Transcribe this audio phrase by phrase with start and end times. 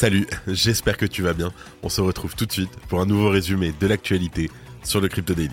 [0.00, 1.52] Salut, j'espère que tu vas bien.
[1.82, 4.50] On se retrouve tout de suite pour un nouveau résumé de l'actualité
[4.82, 5.52] sur le Crypto Daily.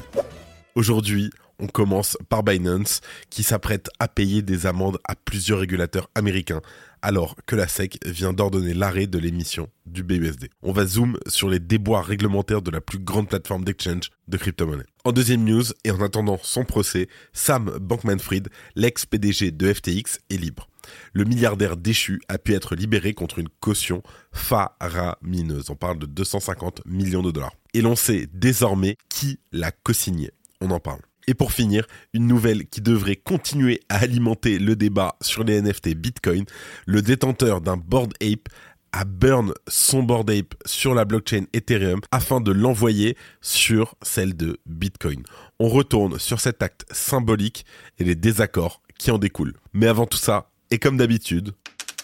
[0.73, 6.61] Aujourd'hui, on commence par Binance qui s'apprête à payer des amendes à plusieurs régulateurs américains
[7.01, 10.50] alors que la SEC vient d'ordonner l'arrêt de l'émission du BUSD.
[10.61, 14.86] On va zoom sur les déboires réglementaires de la plus grande plateforme d'exchange de crypto-monnaie.
[15.06, 20.68] En deuxième news, et en attendant son procès, Sam Bankman-Fried, l'ex-PDG de FTX, est libre
[21.14, 25.70] le milliardaire déchu a pu être libéré contre une caution faramineuse.
[25.70, 27.54] On parle de 250 millions de dollars.
[27.73, 30.32] Et l'on sait désormais qui l'a co-signé.
[30.61, 31.01] On en parle.
[31.27, 35.94] Et pour finir, une nouvelle qui devrait continuer à alimenter le débat sur les NFT
[35.95, 36.45] Bitcoin.
[36.86, 38.47] Le détenteur d'un Board Ape
[38.94, 44.58] a burn son Board Ape sur la blockchain Ethereum afin de l'envoyer sur celle de
[44.66, 45.23] Bitcoin.
[45.59, 47.66] On retourne sur cet acte symbolique
[48.00, 49.56] et les désaccords qui en découlent.
[49.73, 51.52] Mais avant tout ça, et comme d'habitude,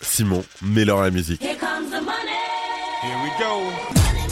[0.01, 1.41] Simon, mets-leur la musique.
[1.41, 2.33] Here comes the money.
[3.01, 4.22] Here we go.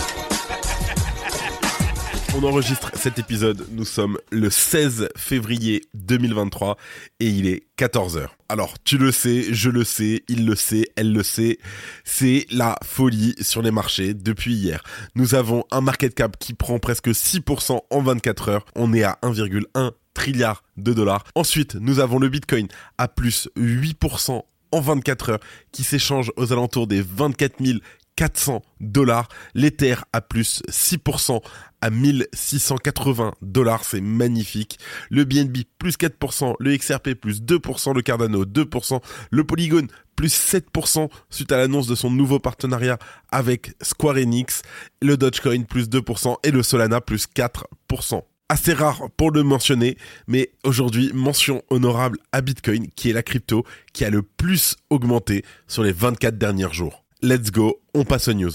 [2.34, 6.78] On enregistre cet épisode, nous sommes le 16 février 2023
[7.20, 8.28] et il est 14h.
[8.48, 11.58] Alors, tu le sais, je le sais, il le sait, elle le sait,
[12.06, 14.82] c'est la folie sur les marchés depuis hier.
[15.16, 19.20] Nous avons un market cap qui prend presque 6% en 24 heures, on est à
[19.23, 21.26] 1,1 trilliard de dollars.
[21.36, 25.40] Ensuite, nous avons le Bitcoin à plus 8% en 24 heures
[25.72, 27.60] qui s'échange aux alentours des 24
[28.16, 29.28] 400 dollars.
[29.54, 31.42] L'Ether à plus 6%
[31.81, 34.78] à 1680 dollars, c'est magnifique.
[35.09, 39.02] Le BNB plus 4%, le XRP plus 2%, le Cardano 2%,
[39.32, 42.99] le Polygon plus 7% suite à l'annonce de son nouveau partenariat
[43.32, 44.61] avec Square Enix,
[45.02, 49.98] le Dogecoin plus 2% et le Solana plus 4% assez rare pour le mentionner,
[50.28, 55.45] mais aujourd'hui, mention honorable à Bitcoin, qui est la crypto qui a le plus augmenté
[55.67, 57.05] sur les 24 derniers jours.
[57.23, 58.49] Let's go, on passe aux news.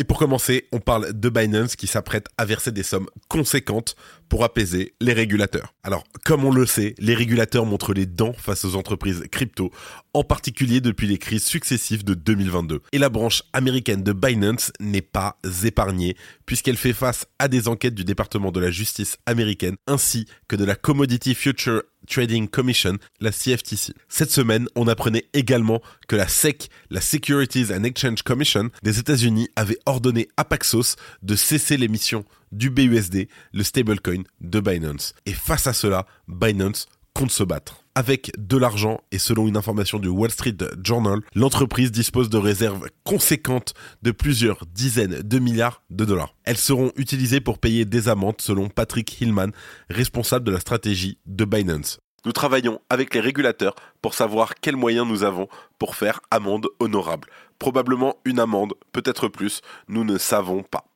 [0.00, 3.94] Et pour commencer, on parle de Binance qui s'apprête à verser des sommes conséquentes
[4.28, 5.74] pour apaiser les régulateurs.
[5.84, 9.70] Alors, comme on le sait, les régulateurs montrent les dents face aux entreprises crypto,
[10.12, 12.80] en particulier depuis les crises successives de 2022.
[12.90, 16.16] Et la branche américaine de Binance n'est pas épargnée,
[16.46, 20.64] puisqu'elle fait face à des enquêtes du département de la justice américaine, ainsi que de
[20.64, 23.94] la Commodity Future Trading Commission, la CFTC.
[24.08, 29.48] Cette semaine, on apprenait également que la SEC, la Securities and Exchange Commission des États-Unis,
[29.56, 35.14] avait ordonné à Paxos de cesser l'émission du BUSD, le stablecoin de Binance.
[35.24, 36.88] Et face à cela, Binance
[37.20, 37.84] compte se battre.
[37.94, 42.88] Avec de l'argent et selon une information du Wall Street Journal, l'entreprise dispose de réserves
[43.04, 46.34] conséquentes de plusieurs dizaines de milliards de dollars.
[46.44, 49.50] Elles seront utilisées pour payer des amendes selon Patrick Hillman,
[49.90, 52.00] responsable de la stratégie de Binance.
[52.24, 55.48] Nous travaillons avec les régulateurs pour savoir quels moyens nous avons
[55.78, 57.28] pour faire amende honorable.
[57.58, 60.89] Probablement une amende, peut-être plus, nous ne savons pas.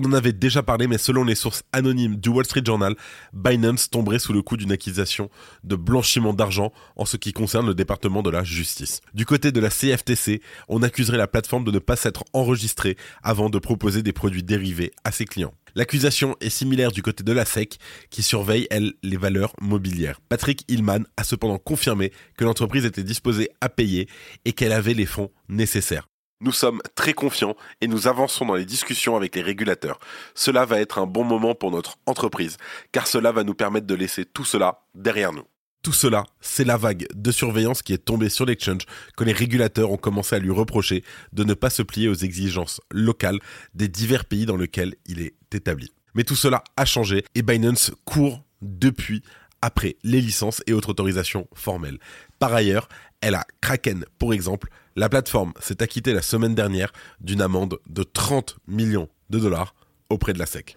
[0.00, 2.94] On en avait déjà parlé, mais selon les sources anonymes du Wall Street Journal,
[3.32, 5.28] Binance tomberait sous le coup d'une accusation
[5.64, 9.00] de blanchiment d'argent en ce qui concerne le département de la justice.
[9.12, 13.50] Du côté de la CFTC, on accuserait la plateforme de ne pas s'être enregistrée avant
[13.50, 15.54] de proposer des produits dérivés à ses clients.
[15.74, 20.20] L'accusation est similaire du côté de la SEC, qui surveille, elle, les valeurs mobilières.
[20.28, 24.08] Patrick Hillman a cependant confirmé que l'entreprise était disposée à payer
[24.44, 26.06] et qu'elle avait les fonds nécessaires.
[26.40, 29.98] Nous sommes très confiants et nous avançons dans les discussions avec les régulateurs.
[30.36, 32.58] Cela va être un bon moment pour notre entreprise,
[32.92, 35.42] car cela va nous permettre de laisser tout cela derrière nous.
[35.82, 38.82] Tout cela, c'est la vague de surveillance qui est tombée sur l'exchange
[39.16, 42.80] que les régulateurs ont commencé à lui reprocher de ne pas se plier aux exigences
[42.92, 43.40] locales
[43.74, 45.92] des divers pays dans lesquels il est établi.
[46.14, 49.22] Mais tout cela a changé et Binance court depuis
[49.62, 51.98] après les licences et autres autorisations formelles.
[52.38, 52.88] Par ailleurs,
[53.20, 54.68] elle a Kraken, pour exemple.
[54.96, 59.74] La plateforme s'est acquittée la semaine dernière d'une amende de 30 millions de dollars
[60.10, 60.76] auprès de la SEC.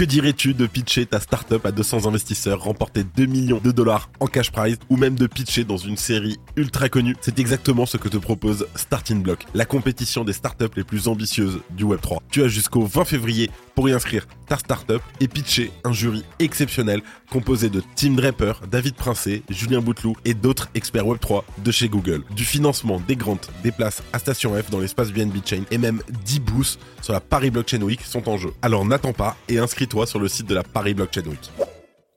[0.00, 4.28] Que dirais-tu de pitcher ta startup à 200 investisseurs, remporter 2 millions de dollars en
[4.28, 7.16] cash prize ou même de pitcher dans une série ultra connue?
[7.20, 11.60] C'est exactement ce que te propose Starting Block, la compétition des startups les plus ambitieuses
[11.70, 12.20] du Web3.
[12.30, 13.50] Tu as jusqu'au 20 février
[13.80, 17.00] pour y inscrire ta startup et pitcher un jury exceptionnel
[17.30, 22.22] composé de Tim Draper, David Princé, Julien Bouteloup et d'autres experts Web3 de chez Google.
[22.36, 26.02] Du financement, des grants, des places à Station F dans l'espace BNB Chain et même
[26.26, 28.52] 10 boosts sur la Paris Blockchain Week sont en jeu.
[28.60, 31.50] Alors n'attends pas et inscris inscris-toi sur le site de la Paris Blockchain Week.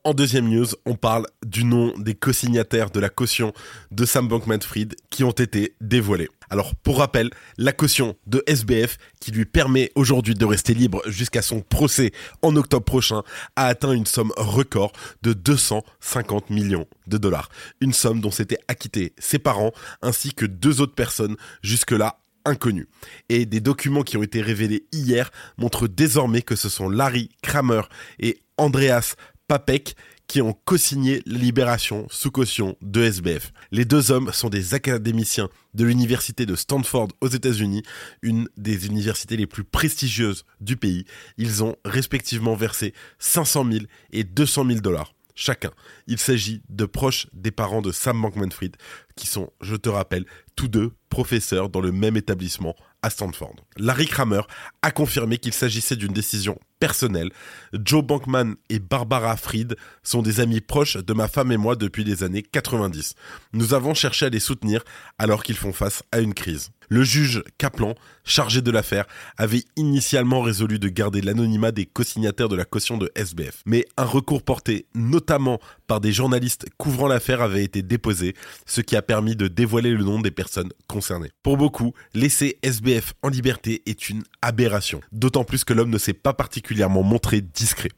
[0.04, 3.54] En deuxième news, on parle du nom des co-signataires de la caution
[3.92, 6.28] de Sam Bankman-Fried qui ont été dévoilés.
[6.54, 11.42] Alors, pour rappel, la caution de SBF, qui lui permet aujourd'hui de rester libre jusqu'à
[11.42, 12.12] son procès
[12.44, 13.24] en octobre prochain,
[13.56, 14.92] a atteint une somme record
[15.24, 17.50] de 250 millions de dollars.
[17.82, 19.72] Une somme dont s'étaient acquittés ses parents
[20.04, 22.88] ainsi que deux autres personnes jusque-là inconnues.
[23.30, 27.82] Et des documents qui ont été révélés hier montrent désormais que ce sont Larry Kramer
[28.20, 29.16] et Andreas
[29.48, 29.96] Papek
[30.28, 33.52] qui ont co-signé libération sous caution de SBF.
[33.72, 37.84] Les deux hommes sont des académiciens de l'université de Stanford aux États-Unis,
[38.22, 41.06] une des universités les plus prestigieuses du pays.
[41.38, 45.72] Ils ont respectivement versé 500 000 et 200 000 dollars chacun.
[46.08, 48.76] Il s'agit de proches des parents de Sam Bankman-Fried,
[49.16, 50.26] qui sont, je te rappelle,
[50.56, 53.56] tous deux professeurs dans le même établissement à Stanford.
[53.78, 54.42] Larry Kramer
[54.82, 57.30] a confirmé qu'il s'agissait d'une décision personnelle.
[57.72, 62.04] Joe Bankman et Barbara Fried sont des amis proches de ma femme et moi depuis
[62.04, 63.16] les années 90.
[63.54, 64.84] Nous avons cherché à les soutenir
[65.18, 66.72] alors qu'ils font face à une crise.
[66.90, 69.06] Le juge Kaplan, chargé de l'affaire,
[69.38, 73.64] avait initialement résolu de garder l'anonymat des co-signataires de la caution de SBF.
[73.66, 78.36] Mais un recours porté notamment par des journalistes couvrant l'affaire avait été déposé,
[78.66, 81.32] ce qui a permis de dévoiler le nom des personnes concernées.
[81.42, 86.14] Pour beaucoup, laisser SBF en liberté est une aberration, d'autant plus que l'homme ne s'est
[86.14, 87.90] pas particulièrement montré discret.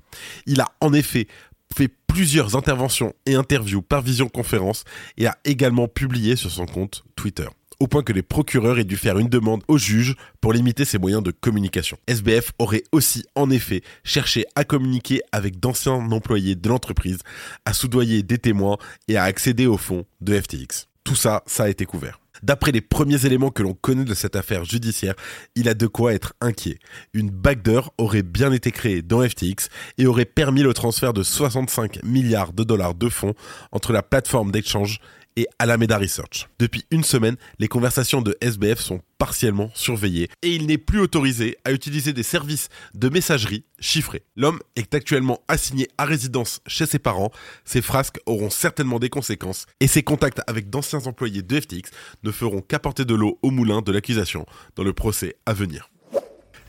[0.45, 1.27] Il a en effet
[1.75, 4.83] fait plusieurs interventions et interviews par visioconférence
[5.17, 7.47] et a également publié sur son compte Twitter
[7.79, 10.97] au point que les procureurs aient dû faire une demande au juge pour limiter ses
[10.97, 11.97] moyens de communication.
[12.07, 17.19] SBF aurait aussi, en effet, cherché à communiquer avec d'anciens employés de l'entreprise,
[17.65, 18.77] à soudoyer des témoins
[19.07, 20.87] et à accéder au fonds de FTX.
[21.03, 22.19] Tout ça, ça a été couvert.
[22.43, 25.15] D'après les premiers éléments que l'on connaît de cette affaire judiciaire,
[25.55, 26.79] il a de quoi être inquiet.
[27.13, 32.03] Une backdoor aurait bien été créée dans FTX et aurait permis le transfert de 65
[32.03, 33.33] milliards de dollars de fonds
[33.71, 34.99] entre la plateforme d'échange
[35.35, 36.47] et Alameda Research.
[36.59, 41.57] Depuis une semaine, les conversations de SBF sont partiellement surveillées et il n'est plus autorisé
[41.65, 44.23] à utiliser des services de messagerie chiffrés.
[44.35, 47.31] L'homme est actuellement assigné à résidence chez ses parents,
[47.63, 51.91] ses frasques auront certainement des conséquences et ses contacts avec d'anciens employés de FTX
[52.23, 54.45] ne feront qu'apporter de l'eau au moulin de l'accusation
[54.75, 55.89] dans le procès à venir.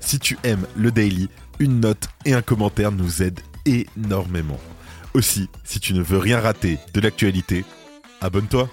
[0.00, 1.28] Si tu aimes le daily,
[1.58, 4.60] une note et un commentaire nous aident énormément.
[5.14, 7.64] Aussi, si tu ne veux rien rater de l'actualité,
[8.20, 8.68] abonne-toi.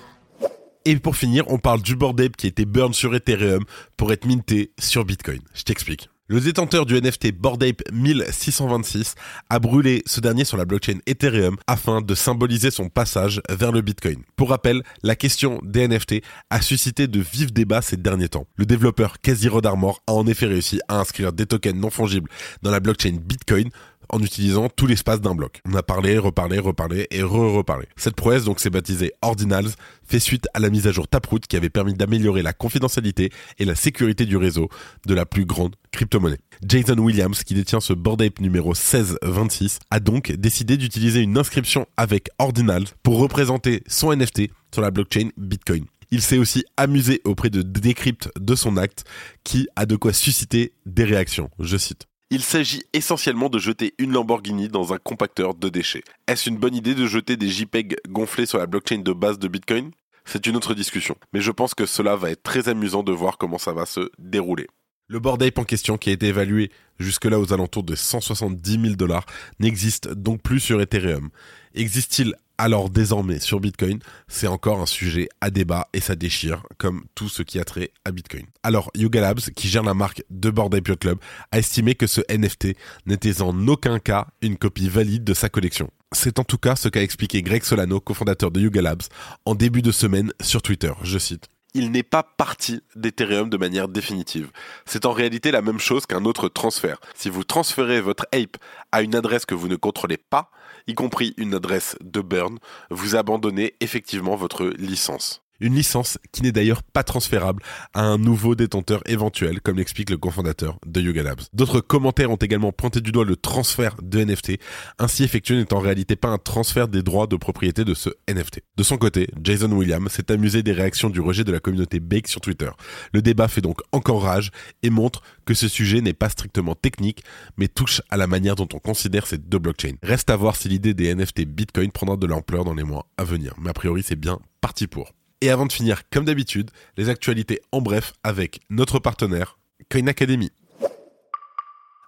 [0.86, 3.64] Et pour finir, on parle du board ape qui a été burn sur Ethereum
[3.96, 5.40] pour être minté sur Bitcoin.
[5.54, 6.10] Je t'explique.
[6.30, 9.16] Le détenteur du NFT Bored Ape 1626
[9.50, 13.82] a brûlé ce dernier sur la blockchain Ethereum afin de symboliser son passage vers le
[13.82, 14.24] Bitcoin.
[14.38, 18.48] Pour rappel, la question des NFT a suscité de vifs débats ces derniers temps.
[18.56, 22.30] Le développeur Casiro Darmor a en effet réussi à inscrire des tokens non fongibles
[22.62, 23.70] dans la blockchain Bitcoin
[24.10, 25.62] en utilisant tout l'espace d'un bloc.
[25.66, 27.88] On a parlé, reparlé, reparlé et re-reparlé.
[27.96, 29.72] Cette prouesse donc s'est baptisée Ordinals,
[30.06, 33.66] fait suite à la mise à jour Taproot qui avait permis d'améliorer la confidentialité et
[33.66, 34.70] la sécurité du réseau
[35.06, 36.40] de la plus grande crypto-monnaie.
[36.66, 41.86] Jason Williams, qui détient ce board ape numéro 1626, a donc décidé d'utiliser une inscription
[41.98, 45.86] avec Ordinals pour représenter son NFT sur la blockchain Bitcoin.
[46.12, 49.04] Il s'est aussi amusé auprès de Decrypt de son acte,
[49.44, 51.50] qui a de quoi susciter des réactions.
[51.60, 52.06] Je cite.
[52.36, 56.04] Il s'agit essentiellement de jeter une Lamborghini dans un compacteur de déchets.
[56.26, 59.48] Est-ce une bonne idée de jeter des JPEG gonflés sur la blockchain de base de
[59.48, 59.92] Bitcoin?
[60.26, 63.38] C'est une autre discussion, mais je pense que cela va être très amusant de voir
[63.38, 64.66] comment ça va se dérouler.
[65.10, 68.96] Le board ape en question, qui a été évalué jusque-là aux alentours de 170 000
[68.96, 69.28] dollars,
[69.60, 71.30] n'existe donc plus sur Ethereum.
[71.76, 77.04] Existe-t-il alors désormais sur Bitcoin, c'est encore un sujet à débat et ça déchire, comme
[77.14, 78.46] tout ce qui a trait à Bitcoin.
[78.64, 81.18] Alors Yuga Labs, qui gère la marque de Bored Ape Club,
[81.52, 85.92] a estimé que ce NFT n'était en aucun cas une copie valide de sa collection.
[86.14, 89.04] C'est en tout cas ce qu'a expliqué Greg Solano, cofondateur de Yuga Labs,
[89.44, 90.94] en début de semaine sur Twitter.
[91.04, 94.52] Je cite il n'est pas parti d'Ethereum de manière définitive.
[94.86, 97.00] C'est en réalité la même chose qu'un autre transfert.
[97.16, 98.58] Si vous transférez votre ape
[98.92, 100.52] à une adresse que vous ne contrôlez pas,
[100.88, 102.58] y compris une adresse de burn,
[102.90, 105.43] vous abandonnez effectivement votre licence.
[105.60, 107.62] Une licence qui n'est d'ailleurs pas transférable
[107.94, 111.42] à un nouveau détenteur éventuel, comme l'explique le cofondateur de Yuga Labs.
[111.54, 114.60] D'autres commentaires ont également pointé du doigt le transfert de NFT,
[115.00, 118.62] ainsi effectué n'est en réalité pas un transfert des droits de propriété de ce NFT.
[118.78, 122.28] De son côté, Jason Williams s'est amusé des réactions du rejet de la communauté Bake
[122.28, 122.70] sur Twitter.
[123.14, 127.24] Le débat fait donc encore rage et montre que ce sujet n'est pas strictement technique,
[127.58, 129.96] mais touche à la manière dont on considère ces deux blockchains.
[130.02, 133.24] Reste à voir si l'idée des NFT Bitcoin prendra de l'ampleur dans les mois à
[133.24, 135.12] venir, mais a priori c'est bien parti pour.
[135.44, 139.60] Et avant de finir, comme d'habitude, les actualités en bref avec notre partenaire,
[139.92, 140.52] Coin Academy.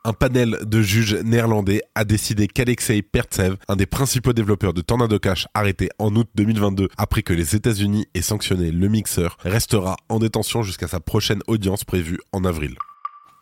[0.06, 5.20] un panel de juges néerlandais a décidé qu'Alexei Pertsev, un des principaux développeurs de Tornado
[5.20, 10.20] Cash arrêté en août 2022 après que les États-Unis aient sanctionné le mixeur, restera en
[10.20, 12.78] détention jusqu'à sa prochaine audience prévue en avril.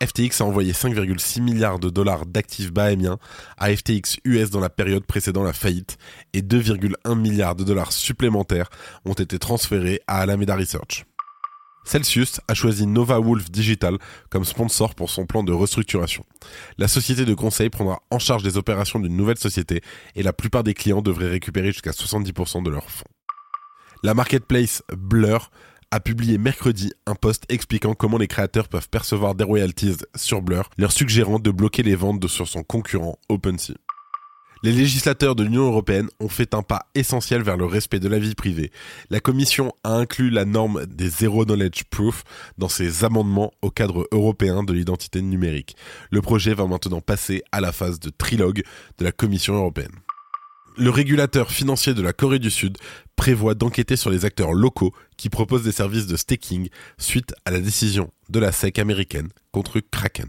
[0.06, 3.18] FTX a envoyé 5,6 milliards de dollars d'actifs bahémiens
[3.58, 5.96] à FTX US dans la période précédant la faillite
[6.32, 8.68] et 2,1 milliards de dollars supplémentaires
[9.04, 11.04] ont été transférés à Alameda Research.
[11.84, 13.98] Celsius a choisi Nova Wolf Digital
[14.30, 16.24] comme sponsor pour son plan de restructuration.
[16.78, 19.82] La société de conseil prendra en charge des opérations d'une nouvelle société
[20.14, 23.04] et la plupart des clients devraient récupérer jusqu'à 70% de leurs fonds.
[24.02, 25.50] La marketplace Blur
[25.94, 30.68] a publié mercredi un post expliquant comment les créateurs peuvent percevoir des royalties sur Blur,
[30.76, 33.74] leur suggérant de bloquer les ventes sur son concurrent OpenSea.
[34.64, 38.18] Les législateurs de l'Union européenne ont fait un pas essentiel vers le respect de la
[38.18, 38.72] vie privée.
[39.08, 42.24] La Commission a inclus la norme des Zero Knowledge Proof
[42.58, 45.76] dans ses amendements au cadre européen de l'identité numérique.
[46.10, 48.64] Le projet va maintenant passer à la phase de trilogue
[48.98, 49.94] de la Commission européenne.
[50.76, 52.78] Le régulateur financier de la Corée du Sud
[53.14, 57.60] prévoit d'enquêter sur les acteurs locaux qui proposent des services de staking suite à la
[57.60, 60.28] décision de la SEC américaine contre Kraken.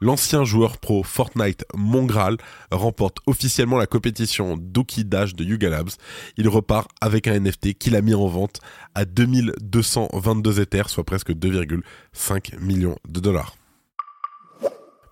[0.00, 2.36] L'ancien joueur pro Fortnite Mongral
[2.70, 5.90] remporte officiellement la compétition Doki Dash de Yuga Labs.
[6.36, 8.60] Il repart avec un NFT qu'il a mis en vente
[8.94, 13.56] à 2222 Ethers, soit presque 2,5 millions de dollars.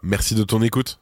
[0.02, 1.01] Merci de ton écoute.